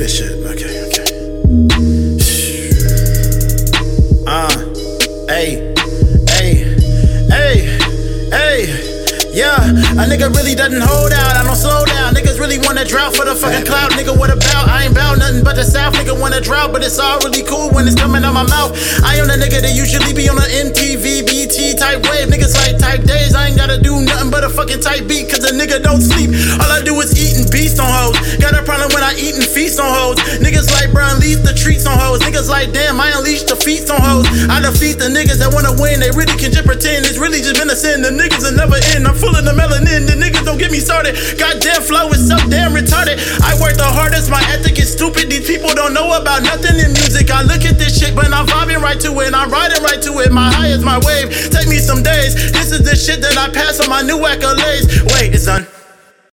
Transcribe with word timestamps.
this 0.00 0.16
shit. 0.16 0.32
Okay, 0.48 0.80
okay. 0.88 1.04
Uh, 4.24 4.48
hey, 5.28 5.76
hey, 6.40 6.64
hey, 7.28 7.56
hey. 8.32 8.90
Yeah, 9.36 9.60
a 10.00 10.08
nigga 10.08 10.32
really 10.34 10.54
doesn't 10.54 10.80
hold 10.80 11.12
out, 11.12 11.36
I 11.36 11.44
don't 11.44 11.54
slow 11.54 11.84
down. 11.84 12.14
Niggas 12.14 12.40
really 12.40 12.56
wanna 12.64 12.86
drought 12.86 13.14
for 13.14 13.26
the 13.26 13.34
fucking 13.36 13.66
cloud. 13.66 13.92
Nigga, 13.92 14.16
what 14.16 14.30
about? 14.30 14.68
I 14.68 14.84
ain't 14.86 14.94
bout 14.94 15.18
nothing 15.18 15.44
but 15.44 15.56
the 15.56 15.64
south. 15.64 15.92
Nigga 15.94 16.18
wanna 16.18 16.40
drought, 16.40 16.72
but 16.72 16.82
it's 16.82 16.98
all 16.98 17.18
really 17.20 17.42
cool 17.42 17.68
when 17.70 17.86
it's 17.86 18.00
coming 18.00 18.24
out 18.24 18.32
my 18.32 18.44
mouth. 18.44 18.72
I 19.04 19.16
am 19.16 19.28
a 19.28 19.36
nigga 19.36 19.60
that 19.60 19.76
usually 19.76 20.14
be 20.14 20.30
on 20.30 20.36
the 20.36 20.48
MTV, 20.48 21.28
BT 21.28 21.76
type 21.76 22.00
wave. 22.08 22.28
Niggas 22.28 22.56
like 22.56 22.78
type 22.78 23.04
days, 23.04 23.34
I 23.34 23.48
ain't 23.48 23.58
gotta 23.58 23.76
do 23.76 24.00
nothing 24.00 24.30
but 24.30 24.44
a 24.44 24.48
fucking 24.48 24.80
type 24.80 25.06
beat, 25.06 25.28
cause 25.28 25.44
a 25.44 25.52
nigga 25.52 25.82
don't 25.82 26.00
sleep. 26.00 26.32
All 26.56 26.72
I 26.72 26.80
do 26.80 26.96
is 27.00 27.12
eat 27.20 27.36
and 27.36 27.50
beast 27.52 27.78
on 27.78 27.88
hoes. 27.88 28.19
Feast 29.60 29.76
on 29.76 29.92
hoes. 29.92 30.16
Niggas 30.40 30.72
like 30.72 30.88
Brown 30.88 31.20
leave 31.20 31.44
the 31.44 31.52
treats 31.52 31.84
on 31.84 31.92
hoes. 31.92 32.24
Niggas 32.24 32.48
like 32.48 32.72
damn, 32.72 32.96
I 32.96 33.12
unleash 33.12 33.44
the 33.44 33.60
feats 33.60 33.92
on 33.92 34.00
hoes. 34.00 34.24
I 34.48 34.56
defeat 34.56 34.96
the 34.96 35.12
niggas 35.12 35.36
that 35.36 35.52
wanna 35.52 35.76
win. 35.76 36.00
They 36.00 36.08
really 36.16 36.32
can 36.40 36.48
just 36.48 36.64
pretend 36.64 37.04
it's 37.04 37.20
really 37.20 37.44
just 37.44 37.60
been 37.60 37.68
a 37.68 37.76
sin. 37.76 38.00
The 38.00 38.08
niggas 38.08 38.40
are 38.48 38.56
never 38.56 38.80
end. 38.96 39.04
I'm 39.04 39.12
full 39.12 39.36
of 39.36 39.44
the 39.44 39.52
melanin. 39.52 40.08
The 40.08 40.16
niggas 40.16 40.48
don't 40.48 40.56
get 40.56 40.72
me 40.72 40.80
started. 40.80 41.12
Goddamn 41.36 41.84
flow 41.84 42.08
is 42.08 42.24
so 42.24 42.40
damn 42.48 42.72
retarded. 42.72 43.20
I 43.44 43.52
work 43.60 43.76
the 43.76 43.84
hardest. 43.84 44.32
My 44.32 44.40
ethic 44.48 44.80
is 44.80 44.96
stupid. 44.96 45.28
These 45.28 45.44
people 45.44 45.76
don't 45.76 45.92
know 45.92 46.08
about 46.16 46.40
nothing 46.40 46.80
in 46.80 46.96
music. 46.96 47.28
I 47.28 47.44
look 47.44 47.60
at 47.68 47.76
this 47.76 48.00
shit, 48.00 48.16
but 48.16 48.32
I'm 48.32 48.48
vibing 48.48 48.80
right 48.80 48.96
to 49.04 49.12
it. 49.20 49.36
I'm 49.36 49.52
riding 49.52 49.84
right 49.84 50.00
to 50.08 50.24
it. 50.24 50.32
My 50.32 50.48
high 50.48 50.72
is 50.72 50.80
my 50.80 50.96
wave. 51.04 51.28
Take 51.52 51.68
me 51.68 51.84
some 51.84 52.00
days. 52.00 52.32
This 52.48 52.72
is 52.72 52.80
the 52.80 52.96
shit 52.96 53.20
that 53.20 53.36
I 53.36 53.52
pass 53.52 53.76
on 53.76 53.92
my 53.92 54.00
new 54.00 54.24
accolades. 54.24 54.88
Wait, 55.04 55.36
it's 55.36 55.44
done. 55.44 55.68